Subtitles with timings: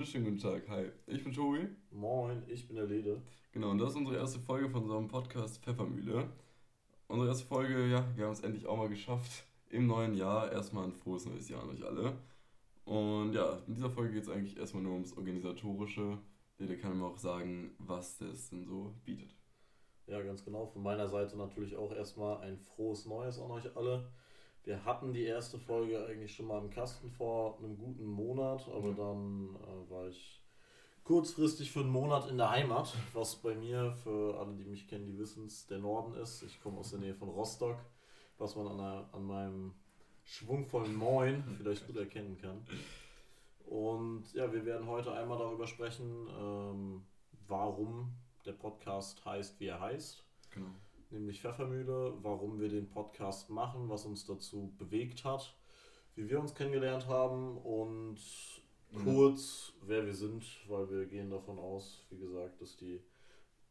[0.00, 0.66] wunderschönen guten Tag.
[0.70, 1.68] Hi, ich bin Tobi.
[1.90, 3.20] Moin, ich bin der Lede.
[3.52, 6.26] Genau, und das ist unsere erste Folge von unserem Podcast Pfeffermühle.
[7.06, 9.44] Unsere erste Folge, ja, wir haben es endlich auch mal geschafft.
[9.68, 12.16] Im neuen Jahr erstmal ein frohes neues Jahr an euch alle.
[12.86, 16.16] Und ja, in dieser Folge geht es eigentlich erstmal nur ums Organisatorische.
[16.56, 19.36] Lede kann mir auch sagen, was das denn so bietet.
[20.06, 20.64] Ja, ganz genau.
[20.64, 24.08] Von meiner Seite natürlich auch erstmal ein frohes Neues an euch alle.
[24.64, 28.92] Wir hatten die erste Folge eigentlich schon mal im Kasten vor einem guten Monat, aber
[28.92, 30.42] dann äh, war ich
[31.02, 35.06] kurzfristig für einen Monat in der Heimat, was bei mir, für alle, die mich kennen,
[35.06, 36.42] die wissen es, der Norden ist.
[36.42, 37.78] Ich komme aus der Nähe von Rostock,
[38.36, 39.74] was man an, der, an meinem
[40.24, 42.62] schwungvollen Moin vielleicht gut erkennen kann.
[43.64, 47.02] Und ja, wir werden heute einmal darüber sprechen, ähm,
[47.48, 48.14] warum
[48.44, 50.22] der Podcast heißt, wie er heißt.
[50.50, 50.70] Genau
[51.10, 55.56] nämlich Pfeffermühle, warum wir den Podcast machen, was uns dazu bewegt hat,
[56.14, 58.18] wie wir uns kennengelernt haben und
[58.92, 59.04] mhm.
[59.04, 63.02] kurz, wer wir sind, weil wir gehen davon aus, wie gesagt, dass die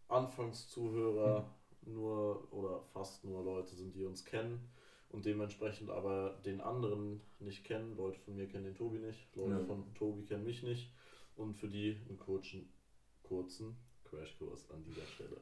[0.07, 1.49] Anfangszuhörer
[1.81, 1.93] mhm.
[1.93, 4.69] nur oder fast nur Leute sind, die uns kennen
[5.09, 7.95] und dementsprechend aber den anderen nicht kennen.
[7.95, 9.65] Leute von mir kennen den Tobi nicht, Leute ja.
[9.65, 10.91] von Tobi kennen mich nicht
[11.35, 12.71] und für die einen kurzen,
[13.23, 15.37] kurzen Crashkurs an dieser Stelle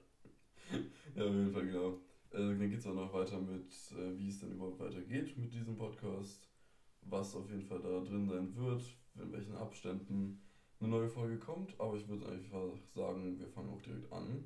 [1.15, 1.99] ja, auf jeden Fall, genau.
[2.31, 5.53] Also, dann geht es auch noch weiter mit, äh, wie es denn überhaupt weitergeht mit
[5.53, 6.49] diesem Podcast,
[7.01, 8.83] was auf jeden Fall da drin sein wird,
[9.15, 10.41] in welchen Abständen
[10.79, 11.79] eine neue Folge kommt.
[11.79, 14.43] Aber ich würde einfach sagen, wir fangen auch direkt an.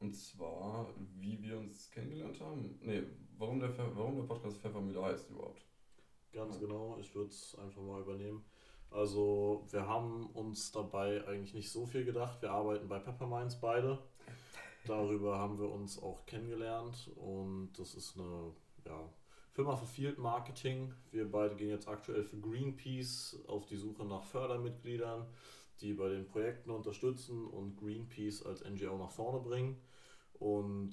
[0.00, 2.78] Und zwar, wie wir uns kennengelernt haben.
[2.82, 3.04] Nee,
[3.38, 5.64] warum der, warum der Podcast Pfeffermühle heißt überhaupt.
[6.32, 8.44] Ganz genau, ich würde es einfach mal übernehmen.
[8.90, 12.42] Also, wir haben uns dabei eigentlich nicht so viel gedacht.
[12.42, 13.98] Wir arbeiten bei Pepperminds beide.
[14.86, 18.52] Darüber haben wir uns auch kennengelernt und das ist eine
[18.84, 19.08] ja,
[19.52, 20.92] Firma für Field Marketing.
[21.10, 25.26] Wir beide gehen jetzt aktuell für Greenpeace auf die Suche nach Fördermitgliedern,
[25.80, 29.80] die bei den Projekten unterstützen und Greenpeace als NGO nach vorne bringen.
[30.38, 30.92] Und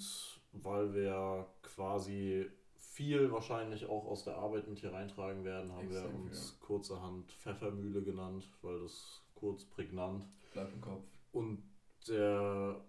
[0.53, 6.07] weil wir quasi viel wahrscheinlich auch aus der Arbeit mit hier reintragen werden, haben Exakt,
[6.07, 6.65] wir uns ja.
[6.65, 10.25] kurzerhand Pfeffermühle genannt, weil das kurz prägnant.
[10.53, 11.03] Bleibt im Kopf.
[11.31, 11.63] Und
[12.07, 12.81] der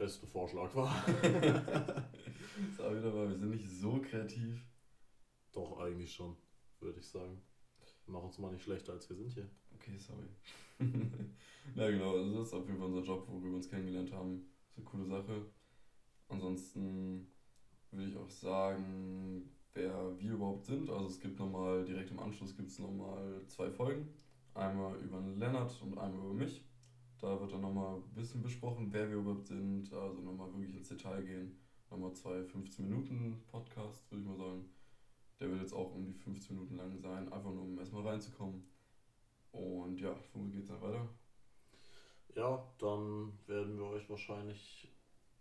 [0.00, 1.04] beste Vorschlag war.
[2.76, 4.66] Sag wieder mal, wir sind nicht so kreativ.
[5.52, 6.36] Doch, eigentlich schon,
[6.80, 7.42] würde ich sagen.
[8.06, 9.50] Wir machen uns mal nicht schlechter, als wir sind hier.
[9.74, 10.26] Okay, sorry.
[11.74, 14.48] ja, genau, also das ist auf jeden Fall unser Job, wo wir uns kennengelernt haben.
[14.62, 15.46] Das ist eine coole Sache.
[16.28, 17.30] Ansonsten
[17.90, 20.88] würde ich auch sagen, wer wir überhaupt sind.
[20.88, 24.08] Also es gibt nochmal, direkt im Anschluss gibt es nochmal zwei Folgen.
[24.54, 26.64] Einmal über Lennart und einmal über mich.
[27.20, 30.88] Da wird dann nochmal ein bisschen besprochen, wer wir überhaupt sind, also nochmal wirklich ins
[30.88, 31.58] Detail gehen.
[31.90, 34.70] Nochmal zwei 15 Minuten Podcasts, würde ich mal sagen.
[35.38, 38.64] Der wird jetzt auch um die 15 Minuten lang sein, einfach nur um erstmal reinzukommen.
[39.52, 41.08] Und ja, womit geht es dann weiter?
[42.34, 44.88] Ja, dann werden wir euch wahrscheinlich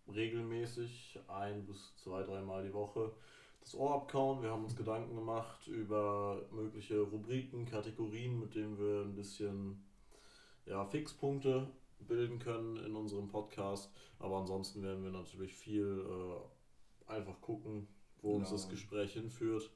[0.08, 3.14] regelmäßig ein bis zwei, dreimal die Woche
[3.62, 4.42] das Ohr abkauen.
[4.42, 9.84] Wir haben uns Gedanken gemacht über mögliche Rubriken, Kategorien, mit denen wir ein bisschen
[10.70, 11.68] ja, Fixpunkte
[12.08, 13.92] bilden können in unserem Podcast.
[14.20, 17.88] Aber ansonsten werden wir natürlich viel äh, einfach gucken,
[18.22, 19.72] wo uns das Gespräch hinführt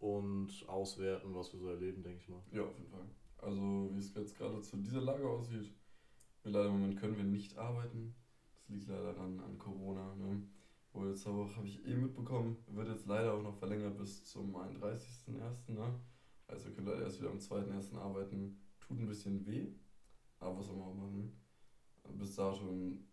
[0.00, 2.42] und auswerten, was wir so erleben, denke ich mal.
[2.52, 3.06] Ja, auf jeden Fall.
[3.38, 5.72] Also wie es jetzt gerade zu dieser Lage aussieht,
[6.42, 8.14] wir leider im Moment können wir nicht arbeiten.
[8.54, 10.14] Das liegt leider an, an Corona.
[10.16, 10.42] Ne?
[10.92, 14.56] Wo jetzt aber habe ich eh mitbekommen, wird jetzt leider auch noch verlängert bis zum
[14.56, 15.72] 31.01.
[15.72, 16.00] Ne?
[16.46, 17.96] Also wir können leider erst wieder am 2.01.
[17.96, 18.60] arbeiten.
[18.80, 19.68] Tut ein bisschen weh,
[20.40, 21.32] aber was soll man auch machen?
[22.18, 22.60] Bis dato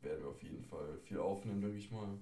[0.01, 2.17] werden wir auf jeden Fall viel aufnehmen, denke ich mal.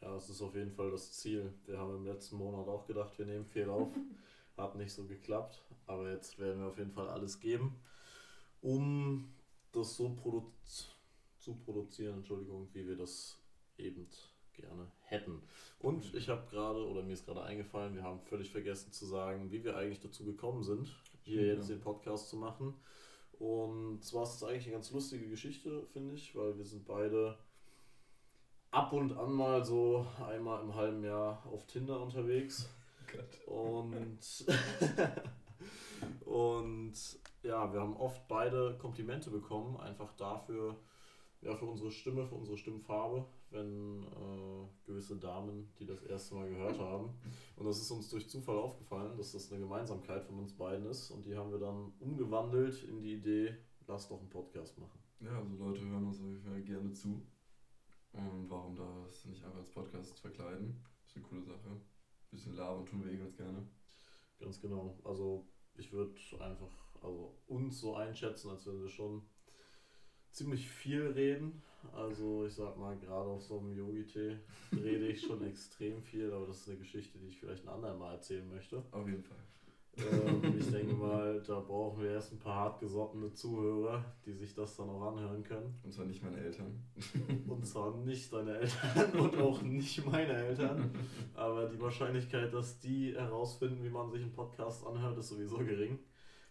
[0.00, 1.52] Ja, das ist auf jeden Fall das Ziel.
[1.66, 3.88] Wir haben im letzten Monat auch gedacht, wir nehmen viel auf.
[4.56, 7.76] Hat nicht so geklappt, aber jetzt werden wir auf jeden Fall alles geben,
[8.60, 9.32] um
[9.72, 10.52] das so produ
[11.38, 13.38] zu produzieren, Entschuldigung, wie wir das
[13.78, 14.06] eben
[14.52, 15.42] gerne hätten.
[15.78, 19.50] Und ich habe gerade, oder mir ist gerade eingefallen, wir haben völlig vergessen zu sagen,
[19.50, 22.74] wie wir eigentlich dazu gekommen sind, hier jetzt den Podcast zu machen.
[23.40, 27.38] Und zwar ist es eigentlich eine ganz lustige Geschichte, finde ich, weil wir sind beide
[28.70, 32.68] ab und an mal so einmal im halben Jahr auf Tinder unterwegs.
[33.48, 34.20] Oh und,
[36.26, 36.92] und
[37.42, 40.76] ja, wir haben oft beide Komplimente bekommen, einfach dafür,
[41.40, 46.48] ja, für unsere Stimme, für unsere Stimmfarbe, wenn äh, gewisse Damen, die das erste Mal
[46.48, 47.10] gehört haben.
[47.56, 51.10] Und das ist uns durch Zufall aufgefallen, dass das eine Gemeinsamkeit von uns beiden ist.
[51.10, 53.56] Und die haben wir dann umgewandelt in die Idee,
[53.86, 54.98] lass doch einen Podcast machen.
[55.20, 57.22] Ja, also Leute hören uns auf jeden Fall gerne zu.
[58.12, 60.82] Und warum das nicht einfach als Podcast verkleiden?
[61.06, 61.68] Ist eine coole Sache.
[61.68, 61.82] Ein
[62.30, 63.66] bisschen labern tun wir eh ganz gerne.
[64.38, 64.98] Ganz genau.
[65.04, 69.22] Also ich würde einfach also uns so einschätzen, als wenn wir schon
[70.32, 71.62] ziemlich viel reden.
[71.92, 74.36] Also ich sag mal, gerade auf so einem Yogi-Tee
[74.72, 78.14] rede ich schon extrem viel, aber das ist eine Geschichte, die ich vielleicht ein andermal
[78.14, 78.82] erzählen möchte.
[78.90, 79.38] Auf jeden Fall.
[79.96, 84.76] Ähm, ich denke mal, da brauchen wir erst ein paar hartgesottene Zuhörer, die sich das
[84.76, 85.78] dann auch anhören können.
[85.82, 86.80] Und zwar nicht meine Eltern.
[87.48, 90.90] Und zwar nicht deine Eltern und auch nicht meine Eltern.
[91.34, 95.98] Aber die Wahrscheinlichkeit, dass die herausfinden, wie man sich einen Podcast anhört, ist sowieso gering.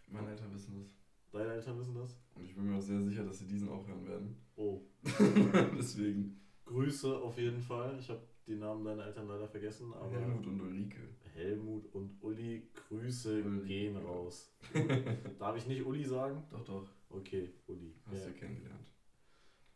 [0.07, 0.98] Meine Eltern wissen das.
[1.31, 2.17] Deine Eltern wissen das?
[2.35, 4.35] Und ich bin mir auch sehr sicher, dass sie diesen auch hören werden.
[4.55, 4.81] Oh.
[5.77, 6.39] Deswegen.
[6.65, 7.97] Grüße auf jeden Fall.
[7.99, 9.93] Ich habe die Namen deiner Eltern leider vergessen.
[9.93, 10.99] Aber Helmut und Ulrike.
[11.33, 13.67] Helmut und Uli, Grüße Uli.
[13.67, 14.51] gehen raus.
[15.39, 16.43] Darf ich nicht Uli sagen?
[16.49, 16.87] Doch, doch.
[17.09, 17.93] Okay, Uli.
[18.05, 18.85] Hast Ja, du kennengelernt.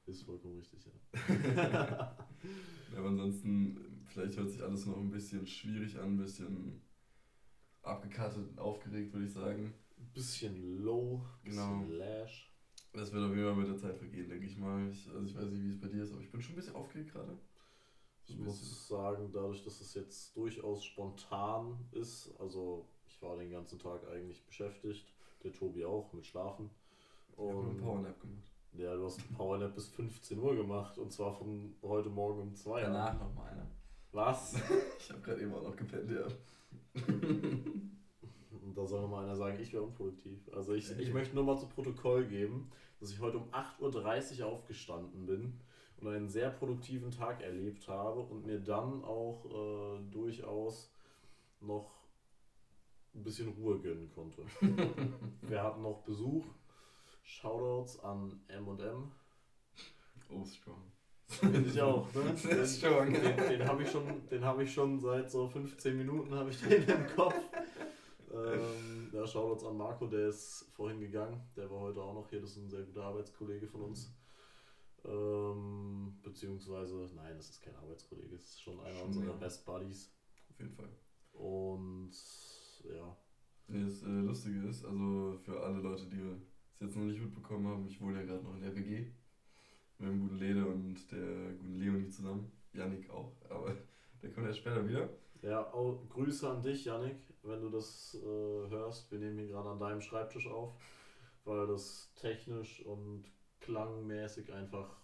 [0.07, 0.91] ist vollkommen richtig, ja.
[2.91, 6.81] Ja, aber ansonsten, vielleicht hört sich alles noch ein bisschen schwierig an, ein bisschen
[7.81, 9.73] abgekattet und aufgeregt, würde ich sagen.
[10.13, 11.97] Bisschen low, bisschen Genau.
[11.97, 12.49] lash.
[12.93, 14.87] Das wird auf jeden Fall mit der Zeit vergehen, denke ich mal.
[14.89, 16.57] Ich, also ich weiß nicht, wie es bei dir ist, aber ich bin schon ein
[16.57, 17.37] bisschen aufgeregt gerade.
[18.25, 23.79] Ich muss sagen, dadurch, dass es jetzt durchaus spontan ist, also ich war den ganzen
[23.79, 25.11] Tag eigentlich beschäftigt,
[25.43, 26.69] der Tobi auch mit Schlafen.
[27.31, 28.51] Ich habe einen Powernap gemacht.
[28.73, 32.55] ja, du hast einen Powernap bis 15 Uhr gemacht und zwar von heute Morgen um
[32.55, 33.17] 2 an.
[33.19, 33.67] nochmal einer.
[34.11, 34.55] Was?
[34.99, 36.25] Ich habe gerade eben auch noch gepennt, ja.
[38.63, 40.39] Und da soll nochmal einer sagen, ich wäre unproduktiv.
[40.53, 41.13] Also ich, ich eben.
[41.13, 45.59] möchte nur mal zu Protokoll geben, dass ich heute um 8.30 Uhr aufgestanden bin
[45.97, 50.91] und einen sehr produktiven Tag erlebt habe und mir dann auch äh, durchaus
[51.59, 51.91] noch
[53.15, 54.43] ein bisschen Ruhe gönnen konnte.
[55.41, 56.45] Wir hatten noch Besuch.
[57.23, 59.11] Shoutouts an M&M.
[60.29, 60.81] Oh, strong.
[61.27, 62.21] Finde ich auch, ne?
[62.43, 66.49] Den, den, den habe ich, schon- den hab ich schon seit so 15 Minuten habe
[66.49, 67.35] ich den im Kopf.
[68.33, 71.41] Ähm, ja, Shoutouts an Marco, der ist vorhin gegangen.
[71.55, 72.41] Der war heute auch noch hier.
[72.41, 74.15] Das ist ein sehr guter Arbeitskollege von uns.
[75.05, 79.35] Ähm, beziehungsweise, nein, das ist kein Arbeitskollege, es ist schon einer Schon unserer mehr.
[79.35, 80.13] Best Buddies.
[80.49, 80.89] Auf jeden Fall.
[81.33, 82.11] Und
[82.85, 83.17] ja,
[83.67, 86.19] Nee, das äh, Lustige ist, also für alle Leute, die
[86.73, 89.07] es jetzt noch nicht mitbekommen haben, ich wohne ja gerade noch in der WG.
[89.99, 92.51] Mit dem guten Lede und der guten Leonie zusammen.
[92.73, 93.75] Yannick auch, aber
[94.21, 95.09] der kommt erst später wieder.
[95.43, 99.11] Ja auch Grüße an dich, Yannick, wenn du das äh, hörst.
[99.11, 100.73] Wir nehmen hier gerade an deinem Schreibtisch auf,
[101.43, 103.25] weil das technisch und
[103.59, 104.97] klangmäßig einfach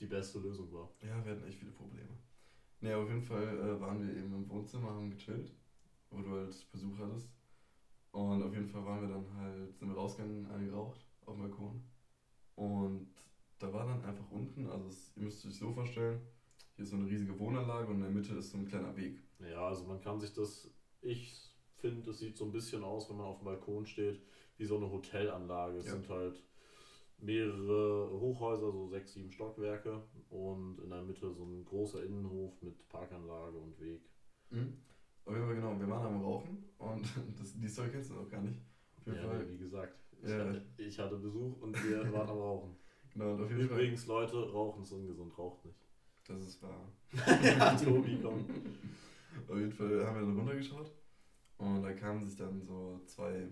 [0.00, 0.90] die beste Lösung war.
[1.02, 2.08] Ja, wir hatten echt viele Probleme.
[2.80, 5.52] Nee, auf jeden Fall äh, waren wir eben im Wohnzimmer, haben gechillt,
[6.10, 7.30] wo du halt Besuch hattest.
[8.10, 11.42] Und auf jeden Fall waren wir dann halt, sind wir rausgegangen, eine geraucht auf dem
[11.42, 11.82] Balkon.
[12.56, 13.08] Und
[13.58, 16.20] da war dann einfach unten, also es, ihr müsst euch so vorstellen,
[16.74, 19.22] hier ist so eine riesige Wohnanlage und in der Mitte ist so ein kleiner Weg.
[19.50, 21.34] Ja, also man kann sich das, ich
[21.78, 24.20] finde, es sieht so ein bisschen aus, wenn man auf dem Balkon steht,
[24.56, 25.78] wie so eine Hotelanlage.
[25.78, 25.92] Es Ja.
[25.92, 26.42] sind halt
[27.18, 32.88] mehrere Hochhäuser, so sechs, sieben Stockwerke und in der Mitte so ein großer Innenhof mit
[32.88, 34.02] Parkanlage und Weg.
[34.50, 34.76] Mhm.
[35.24, 37.02] Auf jeden Fall genau, wir waren am Rauchen und
[37.38, 38.58] das, die Story kennst du noch gar nicht.
[38.98, 39.44] Auf jeden Ja, Fall.
[39.44, 40.38] nee, wie gesagt, ich, Ja.
[40.38, 42.76] hatte, ich hatte Besuch und wir waren am Rauchen.
[43.12, 43.78] Genau, und auf jeden Fall.
[43.78, 45.78] Übrigens, Leute, Rauchen ist ungesund, raucht nicht.
[46.26, 46.88] Das ist wahr.
[47.42, 48.44] ja, Tobi, komm.
[49.48, 50.92] Auf jeden Fall haben wir dann runtergeschaut
[51.58, 53.48] und da kamen sich dann so zwei,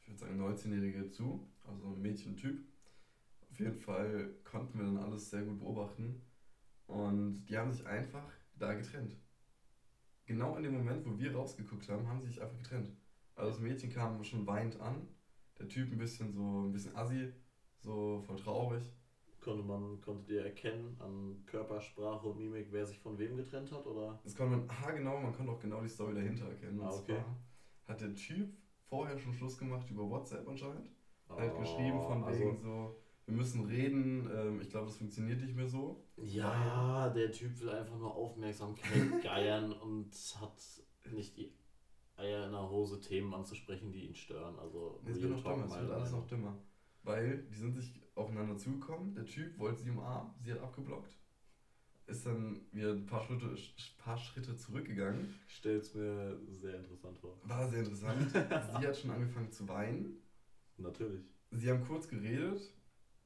[0.00, 2.60] ich würde sagen 19-Jährige zu, also ein Mädchen-Typ.
[3.50, 6.22] Auf jeden Fall konnten wir dann alles sehr gut beobachten
[6.86, 9.16] und die haben sich einfach da getrennt.
[10.26, 12.92] Genau in dem Moment, wo wir rausgeguckt haben, haben sie sich einfach getrennt.
[13.34, 15.06] Also das Mädchen kam schon weinend an,
[15.58, 17.32] der Typ ein bisschen so, ein bisschen assi,
[17.78, 18.82] so voll traurig.
[19.40, 23.86] Konnte man, konntet ihr erkennen an Körpersprache und Mimik, wer sich von wem getrennt hat?
[23.86, 24.18] Oder?
[24.24, 26.80] Das konnte man haargenau, man konnte auch genau die Story dahinter erkennen.
[26.82, 27.18] Ah, okay.
[27.86, 28.50] hat der Typ
[28.88, 30.90] vorher schon Schluss gemacht über WhatsApp anscheinend.
[31.28, 35.40] Halt Oh, geschrieben von also- wegen so, wir müssen reden, ähm, ich glaube, das funktioniert
[35.40, 36.04] nicht mehr so.
[36.16, 38.82] Ja, der Typ will einfach nur Aufmerksamkeit
[39.22, 40.60] geiern und hat
[41.12, 41.52] nicht die
[42.16, 44.58] Eier in der Hose, Themen anzusprechen, die ihn stören.
[44.58, 46.58] Also, Es wird noch dümmer, es wird alles noch dümmer.
[47.04, 51.16] Weil die sind sich aufeinander zugekommen, der Typ wollte sie umarmen, sie hat abgeblockt.
[52.06, 53.54] Ist dann wieder ein paar Schritte,
[53.98, 55.34] paar Schritte zurückgegangen.
[55.46, 57.38] Stell's mir sehr interessant vor.
[57.44, 58.30] War sehr interessant.
[58.32, 60.16] sie hat schon angefangen zu weinen.
[60.78, 61.26] Natürlich.
[61.50, 62.62] Sie haben kurz geredet,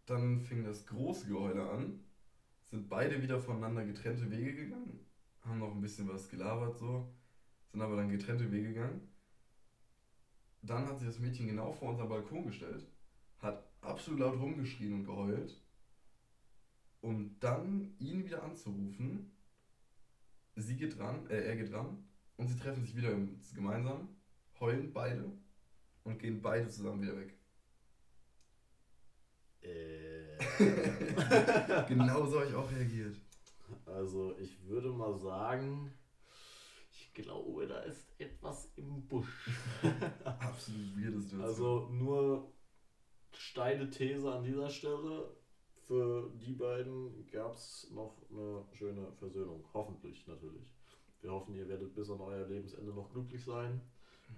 [0.07, 2.01] dann fing das große Geheule an,
[2.71, 5.07] sind beide wieder voneinander getrennte Wege gegangen,
[5.43, 7.13] haben noch ein bisschen was gelabert so,
[7.71, 9.09] sind aber dann getrennte Wege gegangen.
[10.63, 12.87] Dann hat sich das Mädchen genau vor unser Balkon gestellt,
[13.83, 15.63] absolut laut rumgeschrien und geheult,
[17.01, 19.31] um dann ihn wieder anzurufen.
[20.57, 22.05] Sie geht dran, äh, er geht dran
[22.37, 23.15] und sie treffen sich wieder
[23.55, 24.09] gemeinsam,
[24.61, 25.31] heulen beide
[26.05, 27.35] und gehen beide zusammen wieder weg.
[31.89, 33.17] genau so habe ich auch reagiert.
[33.87, 35.93] Also ich würde mal sagen,
[36.91, 39.51] ich glaube, da ist etwas im Busch.
[40.25, 41.49] Absolut weirde Situation.
[41.49, 42.53] Also nur
[43.37, 45.31] steile These an dieser Stelle.
[45.87, 49.65] Für die beiden gab es noch eine schöne Versöhnung.
[49.75, 50.73] Hoffentlich natürlich.
[51.21, 53.81] Wir hoffen, ihr werdet bis an euer Lebensende noch glücklich sein.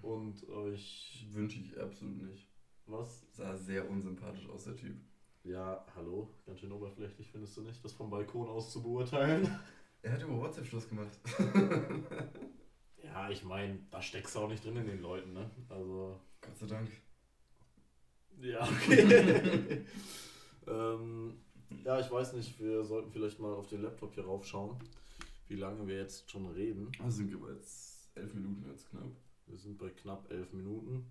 [0.01, 1.25] Und euch.
[1.31, 2.47] Wünsche ich absolut nicht.
[2.87, 3.25] Was?
[3.31, 4.95] Sah sehr unsympathisch aus, der Typ.
[5.43, 6.29] Ja, hallo.
[6.45, 9.47] Ganz schön oberflächlich findest du nicht, das vom Balkon aus zu beurteilen?
[10.01, 11.19] Er hat über WhatsApp Schluss gemacht.
[13.03, 15.49] ja, ich meine, da steckst du auch nicht drin in den Leuten, ne?
[15.67, 16.19] Also.
[16.41, 16.91] Gott sei Dank.
[18.45, 19.81] Ja, okay.
[20.67, 21.33] ähm,
[21.83, 24.77] ja, ich weiß nicht, wir sollten vielleicht mal auf den Laptop hier raufschauen,
[25.47, 26.91] wie lange wir jetzt schon reden.
[26.99, 29.11] Also sind wir jetzt elf Minuten jetzt knapp.
[29.47, 31.05] Wir sind bei knapp elf Minuten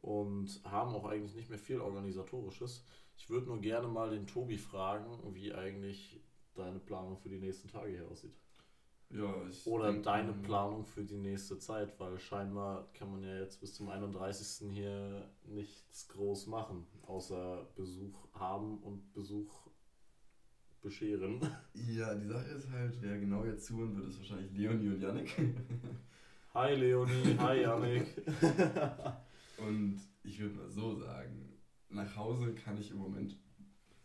[0.00, 2.84] und haben auch eigentlich nicht mehr viel Organisatorisches.
[3.16, 6.20] Ich würde nur gerne mal den Tobi fragen, wie eigentlich
[6.54, 8.34] deine Planung für die nächsten Tage hier aussieht.
[9.14, 13.38] Ja, ich Oder denk, deine Planung für die nächste Zeit, weil scheinbar kann man ja
[13.38, 14.72] jetzt bis zum 31.
[14.72, 19.68] hier nichts groß machen, außer Besuch haben und Besuch
[20.82, 21.40] bescheren.
[21.74, 25.32] Ja, die Sache ist halt, wer genau jetzt zuhören wird, ist wahrscheinlich Leonie und Yannick.
[26.54, 28.06] Hi Leonie, hi Janik.
[29.58, 31.52] Und ich würde mal so sagen,
[31.88, 33.36] nach Hause kann ich im Moment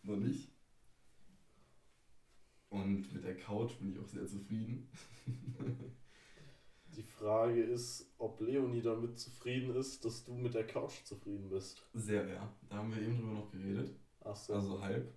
[0.02, 0.52] noch nicht.
[2.70, 4.88] Und mit der Couch bin ich auch sehr zufrieden.
[6.96, 11.84] Die Frage ist, ob Leonie damit zufrieden ist, dass du mit der Couch zufrieden bist.
[11.94, 12.54] Sehr, ja.
[12.68, 13.92] Da haben wir eben drüber noch geredet.
[14.22, 14.54] Ach so.
[14.54, 15.14] Also halb.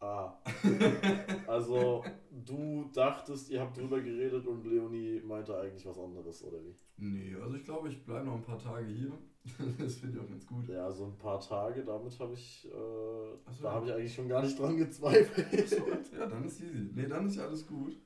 [0.00, 0.38] Ah.
[1.46, 6.74] Also, du dachtest, ihr habt drüber geredet und Leonie meinte eigentlich was anderes, oder wie?
[6.96, 9.12] Nee, also ich glaube, ich bleibe noch ein paar Tage hier.
[9.78, 10.68] Das finde ich auch ganz gut.
[10.68, 13.72] Ja, so ein paar Tage, damit habe ich, äh, so, da ja.
[13.72, 15.82] habe ich eigentlich schon gar nicht dran gezweifelt.
[16.12, 16.90] Ja, dann ist easy.
[16.94, 17.96] Nee, dann ist ja alles gut.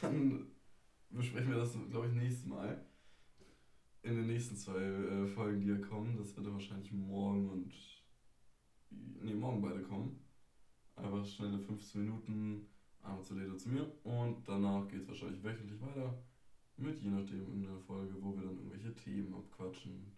[0.00, 0.46] Dann
[1.10, 2.84] besprechen wir das, glaube ich, nächstes Mal.
[4.02, 6.16] In den nächsten zwei äh, Folgen, die hier kommen.
[6.16, 7.72] Das wird dann wahrscheinlich morgen und.
[8.90, 10.18] Nee, morgen beide kommen.
[10.96, 12.66] Einfach schnelle 15 Minuten,
[13.00, 13.90] einmal zu Leder zu mir.
[14.04, 16.22] Und danach geht es wahrscheinlich wöchentlich weiter.
[16.76, 20.12] Mit je nachdem irgendeiner Folge, wo wir dann irgendwelche Themen abquatschen.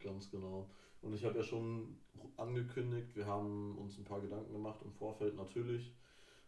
[0.00, 0.70] Ganz genau.
[1.02, 1.96] Und ich habe ja schon
[2.36, 5.94] angekündigt, wir haben uns ein paar Gedanken gemacht im Vorfeld natürlich.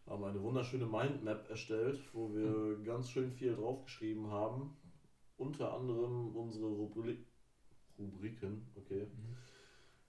[0.05, 4.75] Haben eine wunderschöne Mindmap erstellt, wo wir ganz schön viel draufgeschrieben haben.
[5.37, 7.19] Unter anderem unsere Rubrik
[7.97, 9.07] Rubriken, okay.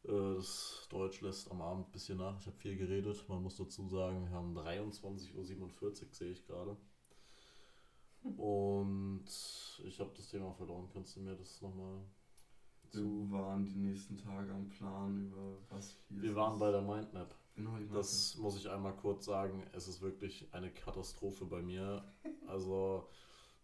[0.04, 2.38] Äh, Das Deutsch lässt am Abend ein bisschen nach.
[2.40, 3.25] Ich habe viel geredet.
[3.28, 6.76] Man muss dazu sagen, wir haben 23.47 Uhr, sehe ich gerade.
[8.37, 9.26] Und
[9.84, 10.88] ich habe das Thema verloren.
[10.92, 12.02] Kannst du mir das nochmal
[12.94, 16.37] Wir waren die nächsten Tage am Plan über was hier Wir ist.
[16.37, 17.34] waren bei der Mindmap.
[17.54, 19.62] Genau, ich Das muss ich einmal kurz sagen.
[19.72, 22.04] Es ist wirklich eine Katastrophe bei mir.
[22.49, 23.08] Also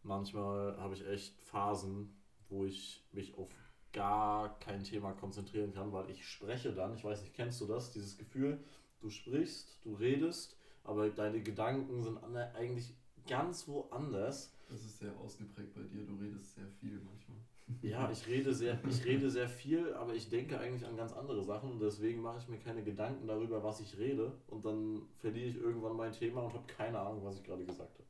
[0.02, 2.16] manchmal habe ich echt Phasen,
[2.48, 3.50] wo ich mich auf
[3.92, 6.94] gar kein Thema konzentrieren kann, weil ich spreche dann.
[6.94, 7.92] Ich weiß nicht, kennst du das?
[7.92, 8.64] Dieses Gefühl,
[9.00, 12.18] du sprichst, du redest, aber deine Gedanken sind
[12.54, 12.94] eigentlich
[13.26, 14.54] ganz woanders.
[14.70, 16.06] Das ist sehr ausgeprägt bei dir.
[16.06, 17.38] Du redest sehr viel manchmal.
[17.82, 21.42] Ja, ich rede sehr, ich rede sehr viel, aber ich denke eigentlich an ganz andere
[21.44, 25.48] Sachen und deswegen mache ich mir keine Gedanken darüber, was ich rede und dann verliere
[25.48, 28.08] ich irgendwann mein Thema und habe keine Ahnung, was ich gerade gesagt habe.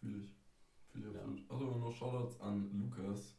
[0.00, 0.36] Fühle ich.
[0.88, 1.20] Fühle ich Ja.
[1.22, 1.50] absolut.
[1.50, 3.36] Also noch Shoutouts an Lukas,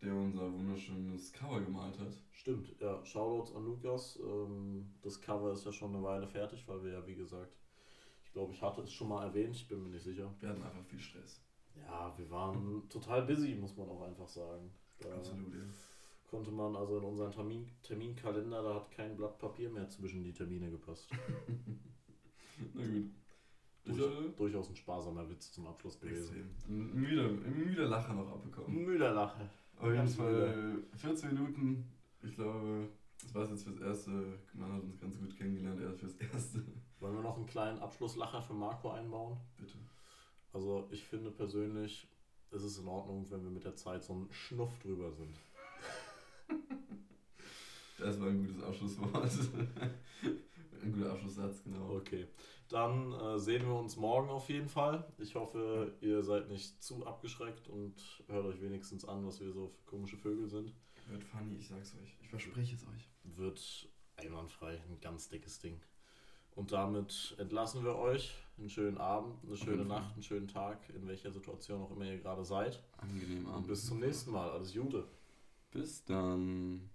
[0.00, 2.14] der unser wunderschönes Cover gemalt hat.
[2.32, 4.18] Stimmt, ja, Shoutouts an Lukas.
[4.22, 7.54] Ähm, das Cover ist ja schon eine Weile fertig, weil wir ja, wie gesagt,
[8.24, 10.34] ich glaube, ich hatte es schon mal erwähnt, ich bin mir nicht sicher.
[10.40, 11.44] Wir hatten einfach viel Stress.
[11.76, 14.70] Ja, wir waren total busy, muss man auch einfach sagen.
[15.02, 15.60] Da Absolut, ja.
[16.30, 20.32] konnte man also in unseren Termin Terminkalender, da hat kein Blatt Papier mehr zwischen die
[20.32, 21.10] Termine gepasst.
[22.74, 23.10] Na gut.
[23.84, 26.54] Ich Durch, hatte durchaus ein sparsamer Witz zum Abschluss gewesen.
[26.68, 28.84] müder, müder Lacher noch abbekommen.
[28.84, 29.50] Müderlache.
[29.78, 31.84] Auf jeden Fall 14 Minuten.
[32.22, 32.88] Ich glaube,
[33.20, 34.38] das war es jetzt fürs Erste.
[34.52, 36.62] Man hat uns ganz gut kennengelernt, erst fürs Erste.
[37.00, 39.36] Wollen wir noch einen kleinen Abschlusslacher für Marco einbauen?
[39.58, 39.78] Bitte.
[40.52, 42.06] Also ich finde persönlich,
[42.52, 45.38] es ist in Ordnung, wenn wir mit der Zeit so ein Schnuff drüber sind.
[47.98, 49.30] Das war ein gutes Abschlusswort.
[50.82, 51.96] ein guter Abschlusssatz, genau.
[51.96, 52.26] Okay,
[52.68, 55.06] dann äh, sehen wir uns morgen auf jeden Fall.
[55.18, 57.94] Ich hoffe, ihr seid nicht zu abgeschreckt und
[58.26, 60.74] hört euch wenigstens an, was wir so für komische Vögel sind.
[61.08, 62.16] Wird funny, ich sag's euch.
[62.20, 63.08] Ich verspreche es euch.
[63.36, 65.80] Wird einwandfrei, ein ganz dickes Ding.
[66.54, 68.34] Und damit entlassen wir euch.
[68.58, 69.86] Einen schönen Abend, eine schöne Fall.
[69.86, 72.82] Nacht, einen schönen Tag, in welcher Situation auch immer ihr gerade seid.
[72.98, 73.66] Angenehm Und Abend.
[73.68, 74.50] bis zum nächsten Mal.
[74.50, 75.08] Alles Gute.
[75.70, 76.90] Bis dann.